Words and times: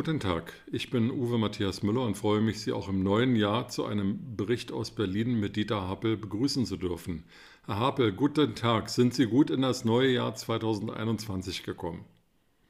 Guten 0.00 0.18
Tag, 0.18 0.54
ich 0.72 0.88
bin 0.88 1.10
Uwe 1.10 1.36
Matthias 1.36 1.82
Müller 1.82 2.00
und 2.00 2.16
freue 2.16 2.40
mich, 2.40 2.64
Sie 2.64 2.72
auch 2.72 2.88
im 2.88 3.04
neuen 3.04 3.36
Jahr 3.36 3.68
zu 3.68 3.84
einem 3.84 4.16
Bericht 4.34 4.72
aus 4.72 4.96
Berlin 4.96 5.36
mit 5.36 5.56
Dieter 5.56 5.92
Happel 5.92 6.16
begrüßen 6.16 6.64
zu 6.64 6.80
dürfen. 6.80 7.28
Herr 7.68 7.80
Happel, 7.84 8.16
guten 8.16 8.56
Tag. 8.56 8.88
Sind 8.88 9.12
Sie 9.12 9.28
gut 9.28 9.50
in 9.50 9.60
das 9.60 9.84
neue 9.84 10.08
Jahr 10.08 10.32
2021 10.32 11.68
gekommen? 11.68 12.08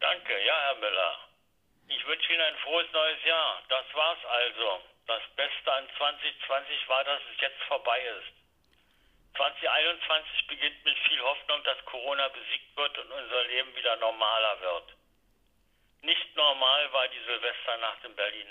Danke, 0.01 0.35
ja, 0.43 0.59
Herr 0.59 0.79
Müller. 0.83 1.13
Ich 1.87 2.03
wünsche 2.03 2.35
Ihnen 2.35 2.43
ein 2.43 2.59
frohes 2.67 2.91
neues 2.91 3.23
Jahr. 3.23 3.63
Das 3.69 3.87
war's 3.95 4.25
also. 4.27 4.83
Das 5.07 5.23
Beste 5.39 5.71
an 5.71 5.87
2020 6.03 6.35
war, 6.91 7.05
dass 7.05 7.23
es 7.31 7.41
jetzt 7.41 7.63
vorbei 7.71 8.01
ist. 8.19 8.35
2021 9.39 10.51
beginnt 10.51 10.83
mit 10.83 10.99
viel 11.07 11.23
Hoffnung, 11.23 11.63
dass 11.63 11.79
Corona 11.87 12.27
besiegt 12.35 12.75
wird 12.75 12.99
und 12.99 13.07
unser 13.07 13.45
Leben 13.55 13.71
wieder 13.79 13.95
normaler 14.03 14.61
wird. 14.67 14.99
Nicht 16.03 16.37
normal 16.37 16.93
war 16.93 17.09
die 17.09 17.25
Silvesternacht 17.25 18.05
in 18.05 18.17
Berlin, 18.17 18.49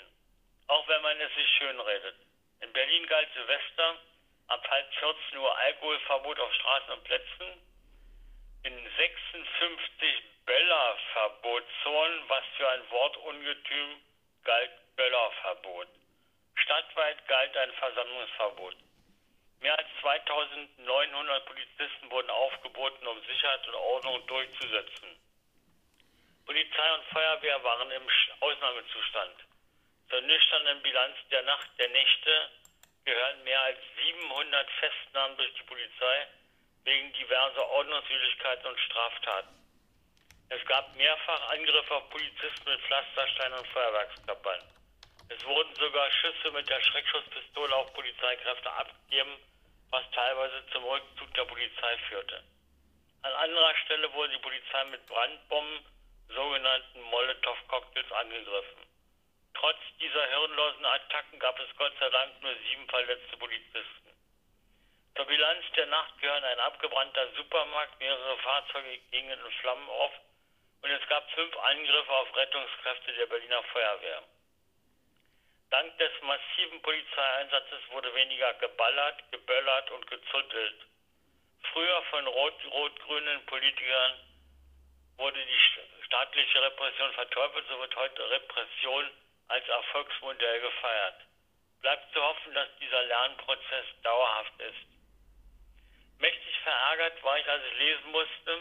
auch 0.68 0.86
wenn 0.88 1.02
man 1.02 1.20
es 1.20 1.34
sich 1.34 1.48
schönredet. 1.58 2.16
In 2.60 2.72
Berlin 2.72 3.06
galt 3.06 3.28
Silvester 3.34 3.98
ab 4.48 4.68
halb 4.70 4.94
14 4.94 5.38
Uhr 5.38 5.58
Alkoholverbot 5.58 6.38
auf 6.38 6.54
Straßen 6.54 6.90
und 6.92 7.04
Plätzen, 7.04 7.62
in 8.62 8.90
56 8.96 10.22
Böllerverbotszonen, 10.44 12.28
was 12.28 12.44
für 12.56 12.68
ein 12.68 12.90
Wortungetüm 12.90 14.02
galt 14.44 14.70
Böllerverbot. 14.96 15.88
Stadtweit 16.54 17.26
galt 17.26 17.56
ein 17.56 17.72
Versammlungsverbot. 17.72 18.76
Mehr 19.60 19.78
als 19.78 19.88
2900 20.00 21.46
Polizisten 21.46 22.10
wurden 22.10 22.30
aufgeboten, 22.30 23.06
um 23.06 23.20
Sicherheit 23.24 23.66
und 23.68 23.74
Ordnung 23.74 24.26
durchzusetzen. 24.26 25.16
Polizei 26.50 26.94
und 26.94 27.04
Feuerwehr 27.12 27.62
waren 27.62 27.92
im 27.92 28.02
Ausnahmezustand. 28.40 29.36
Zur 30.08 30.20
nüchternen 30.22 30.82
Bilanz 30.82 31.16
der 31.30 31.42
Nacht 31.42 31.68
der 31.78 31.88
Nächte 31.90 32.50
gehören 33.04 33.44
mehr 33.44 33.60
als 33.62 33.78
700 33.96 34.68
Festnahmen 34.80 35.36
durch 35.36 35.54
die 35.54 35.62
Polizei 35.62 36.26
wegen 36.82 37.12
diverser 37.12 37.68
Ordnungswidrigkeiten 37.68 38.66
und 38.66 38.80
Straftaten. 38.80 39.54
Es 40.48 40.66
gab 40.66 40.92
mehrfach 40.96 41.50
Angriffe 41.50 41.94
auf 41.94 42.10
Polizisten 42.10 42.68
mit 42.68 42.80
Pflastersteinen 42.80 43.56
und 43.56 43.68
Feuerwerkskörpern. 43.68 44.60
Es 45.28 45.44
wurden 45.44 45.72
sogar 45.76 46.10
Schüsse 46.10 46.50
mit 46.50 46.68
der 46.68 46.82
Schreckschusspistole 46.82 47.76
auf 47.76 47.94
Polizeikräfte 47.94 48.72
abgegeben, 48.72 49.36
was 49.90 50.02
teilweise 50.10 50.66
zum 50.72 50.82
Rückzug 50.82 51.32
der 51.32 51.44
Polizei 51.44 51.96
führte. 52.08 52.42
An 53.22 53.34
anderer 53.34 53.76
Stelle 53.84 54.12
wurde 54.14 54.32
die 54.32 54.42
Polizei 54.42 54.84
mit 54.86 55.06
Brandbomben 55.06 55.86
angegriffen. 58.20 58.86
Trotz 59.54 59.78
dieser 59.98 60.26
hirnlosen 60.26 60.84
Attacken 60.84 61.38
gab 61.38 61.58
es 61.60 61.76
Gott 61.76 61.92
sei 61.98 62.08
Dank 62.10 62.40
nur 62.42 62.54
sieben 62.68 62.88
verletzte 62.88 63.36
Polizisten. 63.36 64.10
Zur 65.16 65.26
Bilanz 65.26 65.64
der 65.76 65.86
Nacht 65.86 66.18
gehören 66.20 66.44
ein 66.44 66.60
abgebrannter 66.60 67.28
Supermarkt, 67.36 67.98
mehrere 67.98 68.38
Fahrzeuge 68.38 68.98
gingen 69.10 69.38
in 69.38 69.52
Flammen 69.60 69.88
auf 69.88 70.12
und 70.82 70.90
es 70.90 71.08
gab 71.08 71.30
fünf 71.32 71.54
Angriffe 71.58 72.12
auf 72.12 72.36
Rettungskräfte 72.36 73.12
der 73.12 73.26
Berliner 73.26 73.62
Feuerwehr. 73.64 74.22
Dank 75.70 75.98
des 75.98 76.10
massiven 76.22 76.82
Polizeieinsatzes 76.82 77.80
wurde 77.90 78.14
weniger 78.14 78.54
geballert, 78.54 79.30
geböllert 79.30 79.90
und 79.90 80.06
gezündelt. 80.06 80.86
Früher 81.72 82.02
von 82.10 82.26
rot-rot-grünen 82.26 83.46
Politikern 83.46 84.20
wurde 85.18 85.44
die 85.44 85.60
staatliche 86.10 86.60
Repression 86.60 87.12
verteufelt, 87.12 87.64
so 87.68 87.78
wird 87.78 87.94
heute 87.94 88.30
Repression 88.30 89.10
als 89.46 89.68
Erfolgsmodell 89.68 90.60
gefeiert. 90.60 91.20
Bleibt 91.82 92.12
zu 92.12 92.20
hoffen, 92.20 92.52
dass 92.52 92.68
dieser 92.80 93.02
Lernprozess 93.04 93.86
dauerhaft 94.02 94.60
ist. 94.60 94.90
Mächtig 96.18 96.58
verärgert 96.64 97.22
war 97.22 97.38
ich, 97.38 97.48
als 97.48 97.62
ich 97.64 97.78
lesen 97.78 98.10
musste, 98.10 98.58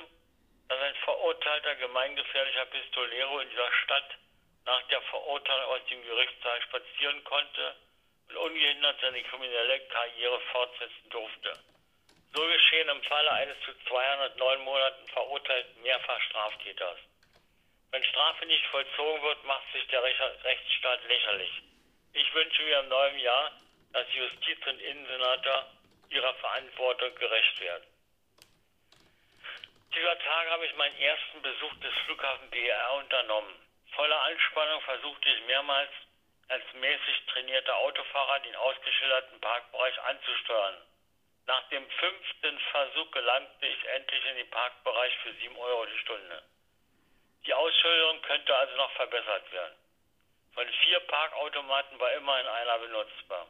dass 0.68 0.80
ein 0.80 0.96
verurteilter 1.04 1.76
gemeingefährlicher 1.78 2.66
Pistolero 2.68 3.40
in 3.40 3.50
dieser 3.50 3.74
Stadt 3.84 4.12
nach 4.66 4.84
der 4.90 5.02
Verurteilung 5.02 5.72
aus 5.72 5.86
dem 5.90 6.04
Gerichtssaal 6.04 6.62
spazieren 6.62 7.24
konnte 7.24 7.76
und 8.30 8.38
ungehindert 8.38 9.02
seine 9.02 9.24
kriminelle 9.24 9.80
Karriere 9.88 10.40
fortsetzen 10.52 11.10
durfte. 11.10 11.54
So 12.36 12.46
geschehen 12.46 12.90
im 12.90 13.02
Falle 13.02 13.32
eines 13.32 13.58
zu 13.66 13.74
209 13.88 14.60
Monaten 14.62 15.08
verurteilten 15.08 15.82
Mehrfachstraftäters. 15.82 17.00
Wenn 17.92 18.04
Strafe 18.04 18.46
nicht 18.46 18.66
vollzogen 18.68 19.22
wird, 19.24 19.44
macht 19.46 19.72
sich 19.74 19.88
der 19.88 20.04
Rechtsstaat 20.04 21.04
lächerlich. 21.06 21.52
Ich 22.14 22.34
wünsche 22.34 22.62
mir 22.64 22.80
im 22.80 22.90
neuen 22.90 23.20
Jahr, 23.20 23.52
dass 23.94 24.06
Justiz- 24.14 24.68
und 24.68 24.80
Innensenator 24.80 25.72
ihrer 26.10 26.34
Verantwortung 26.36 27.16
gerecht 27.16 27.60
werden. 27.60 27.86
Dieser 29.96 30.20
Tage 30.20 30.52
habe 30.52 30.66
ich 30.68 30.76
meinen 30.76 30.98
ersten 30.98 31.42
Besuch 31.42 31.74
des 31.82 31.94
Flughafen 32.06 32.50
BR 32.52 32.94
unternommen. 32.94 33.56
Voller 33.96 34.22
Anspannung 34.22 34.82
versuchte 34.82 35.30
ich 35.30 35.46
mehrmals 35.46 35.90
als 36.48 36.64
mäßig 36.74 37.26
trainierter 37.28 37.76
Autofahrer 37.78 38.40
den 38.42 38.56
ausgeschilderten 38.56 39.42
Parkbereich 39.42 40.00
anzusteuern. 40.04 40.78
Nach 41.48 41.68
dem 41.70 41.90
fünften 41.90 42.60
Versuch 42.72 43.10
gelangte 43.12 43.66
ich 43.66 43.86
endlich 43.86 44.26
in 44.26 44.36
den 44.38 44.50
Parkbereich 44.52 45.16
für 45.24 45.34
7 45.34 45.58
Euro 45.58 45.86
die 45.86 45.98
Stunde. 46.00 46.44
Könnte 48.40 48.56
also 48.56 48.76
noch 48.78 48.92
verbessert 48.94 49.52
werden. 49.52 49.76
Von 50.54 50.66
vier 50.66 51.02
Parkautomaten 51.02 52.00
war 52.00 52.14
immerhin 52.14 52.48
einer 52.48 52.80
benutzbar. 52.80 53.48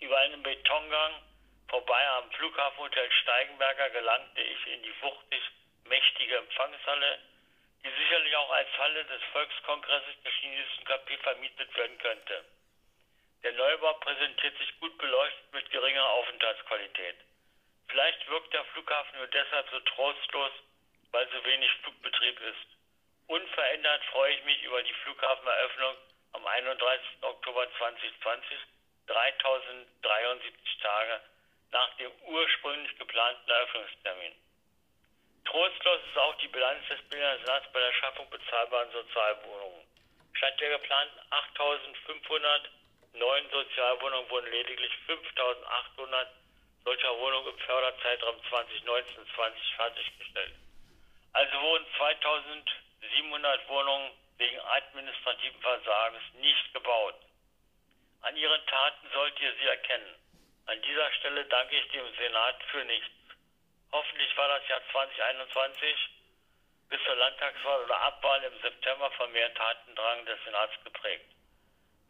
Über 0.00 0.18
einen 0.18 0.42
Betongang 0.42 1.22
vorbei 1.68 2.08
am 2.08 2.28
Flughafenhotel 2.32 3.08
Steigenberger 3.22 3.90
gelangte 3.90 4.40
ich 4.40 4.66
in 4.66 4.82
die 4.82 5.00
wuchtig 5.00 5.42
mächtige 5.84 6.38
Empfangshalle, 6.38 7.20
die 7.84 7.90
sicherlich 7.90 8.34
auch 8.34 8.50
als 8.50 8.68
Halle 8.78 9.04
des 9.04 9.22
Volkskongresses 9.30 10.22
der 10.24 10.32
chinesischen 10.32 10.84
KP 10.86 11.16
vermietet 11.18 11.76
werden 11.76 11.98
könnte. 11.98 12.44
Der 13.44 13.52
Neubau 13.52 13.92
präsentiert 13.92 14.58
sich 14.58 14.80
gut 14.80 14.98
beleuchtet 14.98 15.52
mit 15.52 15.70
geringer 15.70 16.04
Aufenthaltsqualität. 16.04 17.16
Vielleicht 17.86 18.28
wirkt 18.28 18.52
der 18.54 18.64
Flughafen 18.64 19.18
nur 19.18 19.28
deshalb 19.28 19.70
so 19.70 19.78
trostlos, 19.78 20.52
weil 21.12 21.30
so 21.30 21.44
wenig 21.44 21.70
Flugbetrieb 21.82 22.40
ist. 22.40 22.73
Unverändert 23.26 24.04
freue 24.12 24.34
ich 24.34 24.44
mich 24.44 24.62
über 24.62 24.82
die 24.82 24.92
Flughafeneröffnung 24.92 25.96
am 26.32 26.46
31. 26.46 27.06
Oktober 27.22 27.66
2020, 27.78 28.58
3073 29.06 30.78
Tage 30.82 31.20
nach 31.72 31.96
dem 31.96 32.12
ursprünglich 32.26 32.98
geplanten 32.98 33.50
Eröffnungstermin. 33.50 34.32
Trostlos 35.46 36.00
ist 36.08 36.18
auch 36.18 36.34
die 36.38 36.48
Bilanz 36.48 36.86
des 36.88 36.98
Senats 37.10 37.72
bei 37.72 37.80
der 37.80 37.92
Schaffung 37.94 38.28
bezahlbaren 38.30 38.90
Sozialwohnungen. 38.92 39.86
Statt 40.34 40.60
der 40.60 40.78
geplanten 40.78 41.20
8500 41.30 42.70
neuen 43.14 43.50
Sozialwohnungen 43.50 44.30
wurden 44.30 44.50
lediglich 44.50 44.92
5.800 45.06 46.26
solcher 46.84 47.18
Wohnungen 47.18 47.48
im 47.48 47.58
Förderzeitraum 47.58 48.36
2019-20 48.50 49.76
fertiggestellt. 49.76 50.54
Also 51.32 51.60
wurden 51.60 51.86
2.700 53.12 53.68
Wohnungen 53.68 54.10
wegen 54.38 54.60
administrativen 54.60 55.60
Versagens 55.60 56.22
nicht 56.34 56.74
gebaut. 56.74 57.14
An 58.22 58.36
ihren 58.36 58.66
Taten 58.66 59.08
sollt 59.12 59.38
ihr 59.40 59.52
sie 59.60 59.66
erkennen. 59.66 60.14
An 60.66 60.80
dieser 60.82 61.12
Stelle 61.12 61.44
danke 61.44 61.76
ich 61.76 61.88
dem 61.90 62.14
Senat 62.16 62.62
für 62.70 62.84
nichts. 62.84 63.10
Hoffentlich 63.92 64.36
war 64.36 64.48
das 64.48 64.66
Jahr 64.68 64.80
2021 64.92 65.96
bis 66.88 67.02
zur 67.04 67.16
Landtagswahl 67.16 67.84
oder 67.84 68.00
Abwahl 68.00 68.42
im 68.44 68.60
September 68.60 69.10
von 69.12 69.30
mehr 69.32 69.52
Tatendrang 69.54 70.24
des 70.26 70.42
Senats 70.44 70.72
geprägt. 70.84 71.26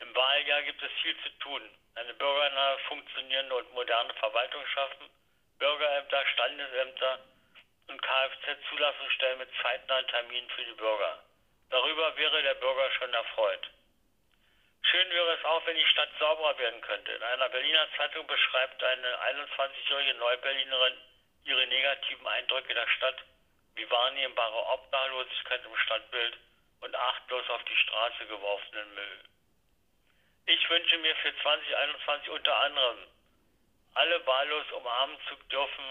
Im 0.01 0.15
Wahljahr 0.15 0.63
gibt 0.63 0.83
es 0.83 0.93
viel 1.03 1.17
zu 1.23 1.31
tun. 1.41 1.63
Eine 1.97 2.15
bürgernahe, 2.15 2.79
funktionierende 2.89 3.55
und 3.55 3.73
moderne 3.75 4.13
Verwaltung 4.15 4.67
schaffen, 4.67 5.09
Bürgerämter, 5.59 6.27
Standesämter 6.33 7.19
und 7.89 8.03
Kfz-Zulassungsstellen 8.03 9.39
mit 9.39 9.51
zeitnahen 9.63 10.07
Terminen 10.09 10.49
für 10.51 10.65
die 10.65 10.73
Bürger. 10.73 11.25
Darüber 11.71 12.17
wäre 12.17 12.43
der 12.43 12.55
Bürger 12.55 12.91
schon 12.93 13.13
erfreut. 13.13 13.71
Schön 14.83 15.11
wäre 15.11 15.33
es 15.33 15.45
auch, 15.45 15.67
wenn 15.67 15.77
die 15.77 15.87
Stadt 15.87 16.11
sauberer 16.19 16.57
werden 16.59 16.81
könnte. 16.83 17.13
In 17.13 17.23
einer 17.23 17.49
Berliner 17.49 17.89
Zeitung 17.97 18.27
beschreibt 18.27 18.83
eine 18.83 19.19
21-jährige 19.23 20.15
Neuberlinerin 20.15 20.95
ihre 21.45 21.67
negativen 21.67 22.27
Eindrücke 22.27 22.75
der 22.75 22.89
Stadt 22.89 23.17
wie 23.75 23.91
wahrnehmbare 23.91 24.67
Obdachlosigkeit 24.67 25.65
im 25.65 25.77
Stadtbild 25.77 26.39
und 26.81 26.95
achtlos 26.95 27.49
auf 27.51 27.65
die 27.65 27.77
Straße 27.77 28.27
geworfenen 28.27 28.95
Müll. 28.95 29.21
Ich 30.47 30.71
wünsche 30.71 30.99
mir 30.99 31.17
für 31.17 31.35
2021 31.43 32.31
unter 32.31 32.57
anderem, 32.57 32.99
alle 33.95 34.27
wahllos 34.27 34.71
umarmen 34.73 35.19
zu 35.29 35.37
dürfen, 35.51 35.85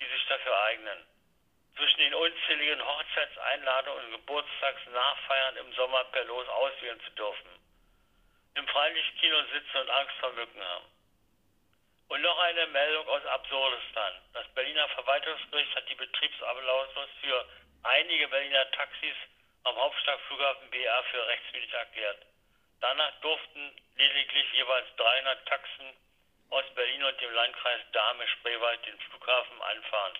die 0.00 0.06
sich 0.06 0.26
dafür 0.26 0.58
eignen. 0.64 1.06
Zwischen 1.80 2.00
den 2.00 2.14
unzähligen 2.14 2.84
Hochzeitseinladungen 2.84 4.04
und 4.04 4.10
Geburtstagsnachfeiern 4.12 5.56
im 5.56 5.72
Sommer 5.72 6.04
per 6.04 6.24
Los 6.24 6.46
auswählen 6.48 7.00
zu 7.00 7.10
dürfen. 7.12 7.48
Im 8.54 8.68
Freilichtkino 8.68 9.42
sitzen 9.52 9.78
und 9.78 9.90
Angst 9.90 10.14
vor 10.20 10.32
Mücken 10.32 10.62
haben. 10.62 10.84
Und 12.08 12.20
noch 12.20 12.38
eine 12.38 12.66
Meldung 12.66 13.08
aus 13.08 13.24
Absurdistan. 13.24 14.12
Das 14.34 14.46
Berliner 14.48 14.88
Verwaltungsgericht 14.88 15.74
hat 15.74 15.88
die 15.88 15.94
Betriebserlaubnis 15.94 17.08
für 17.22 17.48
einige 17.84 18.28
Berliner 18.28 18.70
Taxis 18.72 19.16
am 19.64 19.76
Hauptstadtflughafen 19.76 20.68
BR 20.70 21.02
für 21.04 21.26
rechtswidrig 21.28 21.72
erklärt. 21.72 22.26
Danach 22.80 23.12
durften 23.20 23.74
lediglich 23.96 24.52
jeweils 24.52 24.86
300 24.96 25.48
Taxen 25.48 25.96
aus 26.50 26.64
Berlin 26.74 27.04
und 27.04 27.20
dem 27.20 27.32
Landkreis 27.32 27.80
Dahme-Spreewald 27.92 28.84
den 28.84 28.98
Flughafen 28.98 29.62
anfahren. 29.62 30.18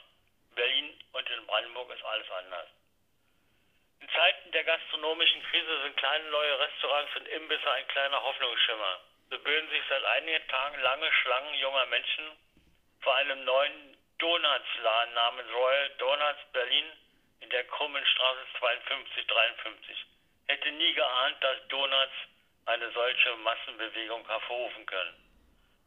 Berlin 0.55 0.99
und 1.13 1.31
in 1.31 1.47
Brandenburg 1.47 1.91
ist 1.91 2.05
alles 2.05 2.31
anders. 2.31 2.69
In 4.01 4.09
Zeiten 4.09 4.53
der 4.53 4.65
gastronomischen 4.65 5.43
Krise 5.45 5.83
sind 5.83 5.97
kleine 5.97 6.31
neue 6.31 6.59
Restaurants 6.59 7.17
und 7.17 7.29
Imbisse 7.29 7.71
ein 7.71 7.89
kleiner 7.89 8.23
Hoffnungsschimmer. 8.23 9.01
So 9.31 9.39
bilden 9.39 9.71
sich 9.71 9.83
seit 9.89 10.05
einigen 10.05 10.49
Tagen 10.49 10.81
lange 10.81 11.13
Schlangen 11.13 11.55
junger 11.55 11.87
Menschen 11.87 12.37
vor 13.01 13.15
einem 13.17 13.45
neuen 13.45 13.97
Donutsladen 14.19 15.15
namens 15.15 15.53
Royal 15.53 15.91
Donuts 15.99 16.53
Berlin 16.53 16.93
in 17.41 17.51
der 17.51 17.65
Krummenstraße 17.65 18.47
5253. 18.59 20.07
Hätte 20.49 20.73
nie 20.73 20.93
geahnt, 20.95 21.43
dass 21.43 21.69
Donuts 21.69 22.15
eine 22.67 22.91
solche 22.93 23.37
Massenbewegung 23.37 24.27
hervorrufen 24.27 24.85
können. 24.87 25.15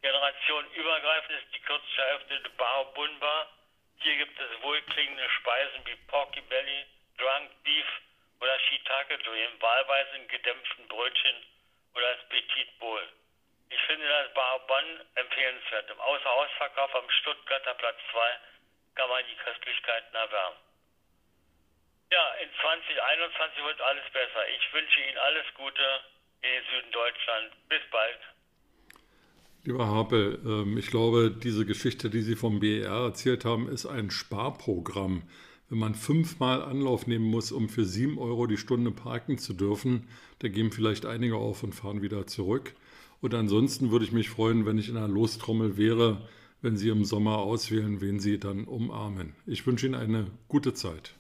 Generationenübergreifend 0.01 1.39
ist 1.41 1.55
die 1.55 1.61
kürzlich 1.61 1.97
eröffnete 1.97 2.49
Bar 2.51 2.85
Bunbar. 2.93 3.47
Hier 4.03 4.17
gibt 4.17 4.37
es 4.37 4.61
wohlklingende 4.61 5.29
Speisen 5.29 5.85
wie 5.85 5.95
Porky 6.07 6.41
Belly, 6.41 6.85
Drunk 7.17 7.49
Beef 7.63 7.85
oder 8.41 8.59
Shiitake 8.59 9.17
Dream, 9.19 9.61
wahlweise 9.61 10.17
in 10.17 10.27
gedämpften 10.27 10.87
Brötchen 10.89 11.35
oder 11.95 12.07
als 12.09 12.27
Petit 12.27 12.79
Bowl. 12.79 13.07
Ich 13.69 13.81
finde 13.83 14.05
das 14.05 14.33
Bar 14.33 14.59
Bonn 14.67 15.07
empfehlenswert. 15.15 15.89
Im 15.89 16.01
Außerhausverkauf 16.01 16.93
am 16.95 17.09
Stuttgarter 17.09 17.75
Platz 17.75 17.97
2 18.11 18.39
kann 18.95 19.07
man 19.07 19.25
die 19.25 19.37
Köstlichkeiten 19.37 20.13
erwärmen. 20.13 20.57
Ja, 22.11 22.33
in 22.41 22.49
2021 22.59 23.63
wird 23.63 23.81
alles 23.81 24.09
besser. 24.11 24.49
Ich 24.49 24.73
wünsche 24.73 24.99
Ihnen 24.99 25.17
alles 25.17 25.45
Gute 25.53 26.03
in 26.41 26.51
den 26.51 26.65
Süden 26.65 26.91
Deutschland. 26.91 27.69
Bis 27.69 27.81
bald. 27.89 28.19
Lieber 29.65 29.87
Hapel, 29.87 30.39
ähm, 30.45 30.77
ich 30.77 30.87
glaube, 30.87 31.31
diese 31.31 31.65
Geschichte, 31.65 32.09
die 32.09 32.21
Sie 32.21 32.35
vom 32.35 32.59
BER 32.59 32.91
erzählt 32.91 33.45
haben, 33.45 33.69
ist 33.69 33.85
ein 33.85 34.11
Sparprogramm. 34.11 35.21
Wenn 35.69 35.77
man 35.77 35.95
fünfmal 35.95 36.61
Anlauf 36.61 37.07
nehmen 37.07 37.23
muss, 37.23 37.53
um 37.53 37.69
für 37.69 37.85
sieben 37.85 38.17
Euro 38.17 38.45
die 38.45 38.57
Stunde 38.57 38.91
parken 38.91 39.37
zu 39.37 39.53
dürfen, 39.53 40.03
da 40.39 40.49
geben 40.49 40.71
vielleicht 40.71 41.05
einige 41.05 41.37
auf 41.37 41.63
und 41.63 41.73
fahren 41.73 42.01
wieder 42.01 42.27
zurück. 42.27 42.73
Und 43.21 43.33
ansonsten 43.33 43.89
würde 43.89 44.03
ich 44.03 44.11
mich 44.11 44.29
freuen, 44.29 44.65
wenn 44.65 44.77
ich 44.77 44.89
in 44.89 44.97
einer 44.97 45.07
Lostrommel 45.07 45.77
wäre, 45.77 46.27
wenn 46.61 46.75
Sie 46.75 46.89
im 46.89 47.05
Sommer 47.05 47.37
auswählen, 47.37 48.01
wen 48.01 48.19
Sie 48.19 48.39
dann 48.39 48.65
umarmen. 48.65 49.33
Ich 49.45 49.65
wünsche 49.65 49.85
Ihnen 49.85 49.95
eine 49.95 50.27
gute 50.49 50.73
Zeit. 50.73 51.13